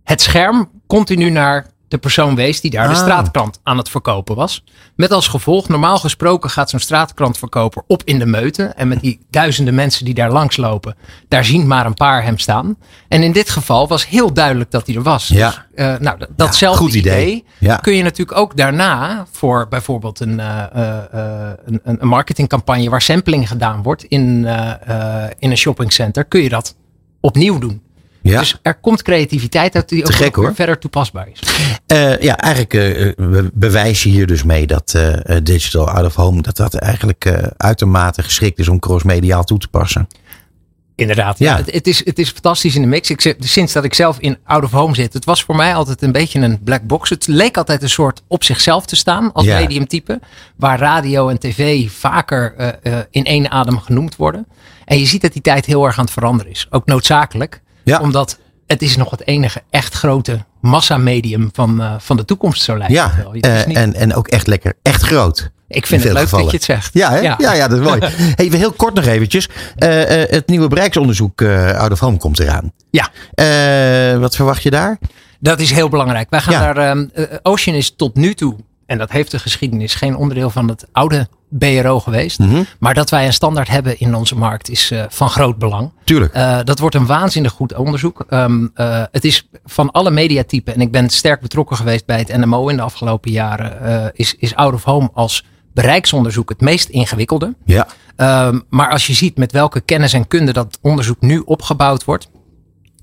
het 0.04 0.20
scherm 0.20 0.70
continu 0.86 1.30
naar 1.30 1.66
de 1.90 1.98
persoon 1.98 2.34
wees 2.34 2.60
die 2.60 2.70
daar 2.70 2.88
de 2.88 2.94
Ah. 2.94 3.00
straatkrant 3.00 3.60
aan 3.62 3.76
het 3.78 3.88
verkopen 3.88 4.36
was. 4.36 4.64
Met 4.96 5.12
als 5.12 5.28
gevolg, 5.28 5.68
normaal 5.68 5.98
gesproken 5.98 6.50
gaat 6.50 6.70
zo'n 6.70 6.80
straatkrantverkoper 6.80 7.82
op 7.86 8.02
in 8.04 8.18
de 8.18 8.26
meute. 8.26 8.64
En 8.64 8.88
met 8.88 9.00
die 9.00 9.20
duizenden 9.30 9.74
mensen 9.74 10.04
die 10.04 10.14
daar 10.14 10.30
langslopen, 10.32 10.96
daar 11.28 11.44
zien 11.44 11.66
maar 11.66 11.86
een 11.86 11.94
paar 11.94 12.22
hem 12.24 12.38
staan. 12.38 12.76
En 13.08 13.22
in 13.22 13.32
dit 13.32 13.50
geval 13.50 13.88
was 13.88 14.08
heel 14.08 14.32
duidelijk 14.32 14.70
dat 14.70 14.86
hij 14.86 14.96
er 14.96 15.02
was. 15.02 15.28
Ja. 15.28 15.48
Dus, 15.48 15.60
eh, 15.74 15.98
nou, 15.98 16.18
dat- 16.18 16.28
datzelfde 16.36 16.98
idee. 16.98 17.00
idee, 17.26 17.44
Ja. 17.58 17.76
kun 17.76 17.94
je 17.96 18.02
natuurlijk 18.02 18.38
ook 18.38 18.56
daarna 18.56 19.26
voor 19.30 19.68
bijvoorbeeld 19.68 20.20
een, 20.20 20.40
eh, 20.40 20.64
eh, 21.12 21.52
een, 21.64 21.80
een 21.82 22.08
marketingcampagne 22.08 22.90
waar 22.90 23.02
sampling 23.02 23.48
gedaan 23.48 23.82
wordt 23.82 24.04
in, 24.04 24.46
in 25.38 25.50
een 25.50 25.56
shoppingcenter, 25.56 26.24
kun 26.24 26.42
je 26.42 26.48
dat 26.48 26.76
opnieuw 27.20 27.58
doen. 27.58 27.82
Ja. 28.22 28.38
Dus 28.38 28.58
er 28.62 28.74
komt 28.74 29.02
creativiteit 29.02 29.74
uit 29.74 29.88
die 29.88 30.04
ook 30.04 30.14
gek, 30.14 30.34
hoor. 30.34 30.54
verder 30.54 30.78
toepasbaar 30.78 31.28
is. 31.32 31.40
Eh, 31.86 32.20
ja, 32.20 32.36
eigenlijk 32.38 32.74
eh, 32.74 33.06
eh, 33.08 33.12
we 33.16 33.50
bewijs 33.54 34.02
je 34.02 34.08
hier 34.08 34.26
dus 34.26 34.42
mee 34.42 34.66
dat 34.66 34.92
eh, 34.94 35.36
eh, 35.36 35.44
digital 35.44 35.88
out 35.90 36.06
of 36.06 36.14
home, 36.14 36.42
dat 36.42 36.56
dat 36.56 36.74
eigenlijk 36.74 37.24
eh, 37.24 37.46
uitermate 37.56 38.22
geschikt 38.22 38.58
is 38.58 38.68
om 38.68 38.78
crossmediaal 38.78 39.44
toe 39.44 39.58
te 39.58 39.68
passen. 39.68 40.06
Inderdaad, 40.96 41.38
Ja. 41.38 41.50
ja. 41.50 41.56
Het, 41.56 41.72
het 41.72 41.86
is, 41.86 42.04
het 42.04 42.18
is 42.18 42.30
fantastisch 42.30 42.74
in 42.74 42.82
de 42.82 42.88
mix. 42.88 43.10
Ik, 43.10 43.34
sinds 43.38 43.72
dat 43.72 43.84
ik 43.84 43.94
zelf 43.94 44.18
in 44.18 44.38
out 44.44 44.64
of 44.64 44.70
home 44.70 44.94
zit, 44.94 45.12
het 45.12 45.24
was 45.24 45.42
voor 45.44 45.56
mij 45.56 45.74
altijd 45.74 46.02
een 46.02 46.12
beetje 46.12 46.40
een 46.40 46.62
black 46.62 46.82
box. 46.82 47.10
Het 47.10 47.26
leek 47.26 47.56
altijd 47.56 47.82
een 47.82 47.90
soort 47.90 48.22
op 48.26 48.44
zichzelf 48.44 48.86
te 48.86 48.96
staan 48.96 49.32
als 49.32 49.44
Ja. 49.46 49.58
mediumtype. 49.58 50.20
Waar 50.56 50.78
radio 50.78 51.28
en 51.28 51.38
tv 51.38 51.90
vaker 51.90 52.54
eh, 52.56 52.98
eh, 52.98 53.04
in 53.10 53.24
één 53.24 53.50
adem 53.50 53.78
genoemd 53.78 54.16
worden. 54.16 54.46
En 54.84 54.98
je 54.98 55.06
ziet 55.06 55.22
dat 55.22 55.32
die 55.32 55.42
tijd 55.42 55.66
heel 55.66 55.84
erg 55.86 55.98
aan 55.98 56.04
het 56.04 56.12
veranderen 56.12 56.52
is. 56.52 56.66
Ook 56.70 56.86
noodzakelijk. 56.86 57.60
Ja. 57.84 58.00
Omdat 58.00 58.38
het 58.66 58.82
is 58.82 58.96
nog 58.96 59.10
het 59.10 59.26
enige 59.26 59.62
echt 59.70 59.94
grote 59.94 60.44
massamedium 60.60 61.48
van, 61.52 61.80
eh, 61.82 61.94
van 61.98 62.16
de 62.16 62.24
toekomst 62.24 62.62
zo 62.62 62.76
lijkt 62.78 62.92
Ja, 62.92 63.12
wel. 63.22 63.32
Het 63.32 63.44
eh, 63.46 63.76
en, 63.76 63.94
en 63.94 64.14
ook 64.14 64.28
echt 64.28 64.46
lekker, 64.46 64.74
echt 64.82 65.02
groot. 65.02 65.50
ik 65.68 65.86
vind 65.86 66.00
in 66.00 66.06
het 66.08 66.16
leuk 66.16 66.22
gevallen. 66.28 66.44
dat 66.44 66.66
je 66.66 66.72
het 66.72 66.82
zegt. 66.82 66.94
Ja, 66.94 67.10
hè? 67.10 67.18
ja. 67.18 67.36
Ja, 67.38 67.68
dat 67.68 67.78
is 67.78 67.84
mooi. 67.86 68.00
hey, 68.38 68.46
heel 68.46 68.72
kort 68.72 68.94
nog 68.94 69.04
eventjes. 69.04 69.48
Eh, 69.76 69.90
het 70.30 70.46
nieuwe 70.48 70.68
bereiksonderzoek 70.68 71.40
eh 71.40 71.78
out 71.78 71.92
of 71.92 71.98
home 72.00 72.16
komt 72.16 72.38
eraan. 72.38 72.72
ja. 72.90 73.08
Wat 74.18 74.36
verwacht 74.36 74.62
je 74.62 74.70
daar? 74.70 74.98
Dat 75.40 75.60
is 75.60 75.70
heel 75.70 75.88
belangrijk. 75.88 76.30
Wij 76.30 76.40
gaan 76.40 76.52
Ja. 76.52 76.72
daar. 76.72 76.88
ehm, 76.90 77.06
eh, 77.14 77.24
Ocean 77.42 77.76
is 77.76 77.94
tot 77.96 78.14
nu 78.14 78.34
toe, 78.34 78.56
en 78.86 78.98
dat 78.98 79.10
heeft 79.10 79.30
de 79.30 79.38
geschiedenis, 79.38 79.94
geen 79.94 80.16
onderdeel 80.16 80.50
van 80.50 80.68
het 80.68 80.86
oude 80.92 81.28
BRO 81.50 82.00
geweest. 82.00 82.38
Mhm. 82.38 82.62
Maar 82.78 82.94
dat 82.94 83.10
wij 83.10 83.26
een 83.26 83.32
standaard 83.32 83.68
hebben 83.68 83.98
in 83.98 84.14
onze 84.14 84.36
markt 84.36 84.70
is 84.70 84.90
eh, 84.90 85.04
van 85.08 85.30
groot 85.30 85.58
belang. 85.58 85.92
Tuurlijk. 86.04 86.32
Eh, 86.34 86.58
dat 86.64 86.78
wordt 86.78 86.94
een 86.94 87.06
waanzinnig 87.06 87.52
goed 87.52 87.74
onderzoek. 87.74 88.24
Ehm, 88.28 88.66
eh, 88.74 89.02
het 89.10 89.24
is 89.24 89.48
van 89.64 89.90
alle 89.90 90.10
mediatypen, 90.10 90.74
en 90.74 90.80
ik 90.80 90.90
ben 90.90 91.08
sterk 91.08 91.40
betrokken 91.40 91.76
geweest 91.76 92.06
bij 92.06 92.18
het 92.18 92.36
NMO 92.36 92.68
in 92.68 92.76
de 92.76 92.82
afgelopen 92.82 93.30
jaren, 93.30 94.10
is, 94.14 94.34
is 94.38 94.54
out 94.54 94.74
of 94.74 94.84
home 94.84 95.10
als 95.14 95.44
bereiksonderzoek 95.74 96.48
het 96.48 96.60
meest 96.60 96.88
ingewikkelde. 96.88 97.54
Ja. 97.64 97.86
Ehm, 98.16 98.60
maar 98.68 98.90
als 98.90 99.06
je 99.06 99.14
ziet 99.14 99.36
met 99.36 99.52
welke 99.52 99.80
kennis 99.80 100.12
en 100.12 100.26
kunde 100.26 100.52
dat 100.52 100.78
onderzoek 100.82 101.20
nu 101.20 101.38
opgebouwd 101.38 102.04
wordt. 102.04 102.28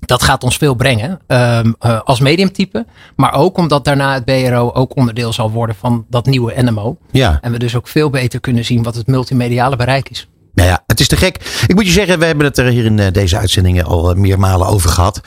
Dat 0.08 0.22
gaat 0.22 0.44
ons 0.44 0.56
veel 0.56 0.74
brengen 0.74 1.20
ehm, 1.26 1.72
eh, 1.78 2.00
als 2.04 2.20
mediumtype. 2.20 2.86
Maar 3.16 3.32
ook 3.32 3.56
omdat 3.56 3.84
daarna 3.84 4.14
het 4.14 4.24
BRO 4.24 4.70
ook 4.72 4.96
onderdeel 4.96 5.32
zal 5.32 5.50
worden 5.50 5.76
van 5.76 6.06
dat 6.10 6.26
nieuwe 6.26 6.62
NMO. 6.62 6.96
Ja. 7.10 7.38
En 7.40 7.52
we 7.52 7.58
dus 7.58 7.76
ook 7.76 7.88
veel 7.88 8.10
beter 8.10 8.40
kunnen 8.40 8.64
zien 8.64 8.82
wat 8.82 8.94
het 8.94 9.06
multimediale 9.06 9.76
bereik 9.76 10.08
is. 10.08 10.28
Nou 10.58 10.70
ja, 10.70 10.82
het 10.86 11.00
is 11.00 11.08
te 11.08 11.16
gek. 11.16 11.62
Ik 11.66 11.74
moet 11.74 11.86
je 11.86 11.92
zeggen, 11.92 12.18
we 12.18 12.24
hebben 12.24 12.44
het 12.46 12.58
er 12.58 12.66
hier 12.66 12.84
in 12.84 12.98
eh, 12.98 13.06
deze 13.12 13.36
uitzendingen 13.38 13.84
al 13.84 14.10
eh, 14.10 14.16
meermalen 14.16 14.66
over 14.66 14.90
gehad. 14.90 15.20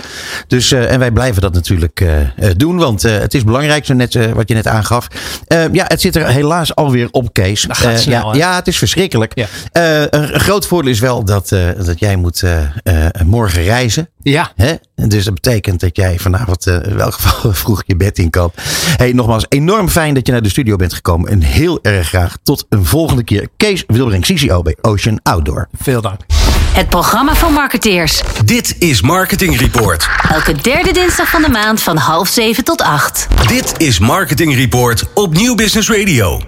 Dus, 0.47 0.71
eh, 0.71 0.91
en 0.91 0.99
wij 0.99 1.11
blijven 1.11 1.41
dat 1.41 1.53
natuurlijk 1.53 2.01
eh, 2.01 2.21
eh, 2.21 2.27
doen, 2.57 2.77
want 2.77 3.03
eh, 3.03 3.17
het 3.17 3.33
is 3.33 3.43
belangrijk, 3.43 3.85
zo 3.85 3.93
net, 3.93 4.15
eh, 4.15 4.31
wat 4.31 4.47
je 4.49 4.53
net 4.53 4.67
aangaf. 4.67 5.07
Eh, 5.47 5.63
ja, 5.71 5.85
het 5.87 6.01
zit 6.01 6.15
er 6.15 6.27
helaas 6.27 6.75
alweer 6.75 7.07
op, 7.11 7.33
Kees. 7.33 7.65
Gaat 7.69 7.93
Eh, 7.93 7.97
snel, 7.99 8.35
ja, 8.35 8.49
ja, 8.49 8.55
het 8.55 8.67
is 8.67 8.77
verschrikkelijk. 8.77 9.31
Ja. 9.35 9.45
Eh, 9.71 10.01
een, 10.01 10.33
een 10.33 10.39
groot 10.39 10.67
voordeel 10.67 10.91
is 10.91 10.99
wel 10.99 11.23
dat, 11.25 11.51
eh, 11.51 11.67
dat 11.85 11.99
jij 11.99 12.15
moet 12.15 12.43
eh, 12.43 12.61
eh, 12.83 13.09
morgen 13.25 13.63
reizen. 13.63 14.09
Ja, 14.21 14.51
Hè? 14.55 14.73
Dus 15.09 15.25
dat 15.25 15.33
betekent 15.33 15.79
dat 15.79 15.95
jij 15.95 16.19
vanavond 16.19 16.67
eh, 16.67 16.75
in 16.83 16.95
welk 16.95 17.13
geval 17.13 17.53
vroeg 17.63 17.83
je 17.85 17.95
bed 17.95 18.17
in 18.17 18.29
kan. 18.29 18.51
Hey, 18.95 19.11
nogmaals, 19.11 19.45
enorm 19.49 19.89
fijn 19.89 20.13
dat 20.13 20.25
je 20.25 20.31
naar 20.31 20.41
de 20.41 20.49
studio 20.49 20.75
bent 20.75 20.93
gekomen. 20.93 21.29
En 21.29 21.41
heel 21.41 21.79
erg 21.81 22.07
graag 22.07 22.37
tot 22.43 22.65
een 22.69 22.85
volgende 22.85 23.23
keer. 23.23 23.47
Kees 23.57 23.83
Wilbring, 23.87 24.25
CCO 24.25 24.61
bij 24.61 24.77
Ocean 24.81 25.19
Outdoor. 25.23 25.67
veel 25.81 26.01
dank. 26.01 26.19
Het 26.73 26.89
programma 26.89 27.35
van 27.35 27.53
marketeers. 27.53 28.21
Dit 28.45 28.75
is 28.79 29.01
Marketing 29.01 29.59
Report. 29.59 30.09
Elke 30.29 30.53
derde 30.61 30.91
dinsdag 30.91 31.29
van 31.29 31.41
de 31.41 31.49
maand 31.49 31.81
van 31.81 31.97
half 31.97 32.27
zeven 32.27 32.63
tot 32.63 32.81
acht. 32.81 33.27
Dit 33.47 33.73
is 33.77 33.99
Marketing 33.99 34.55
Report 34.55 35.03
op 35.13 35.33
Nieuw 35.33 35.55
Business 35.55 35.89
Radio. 35.89 36.41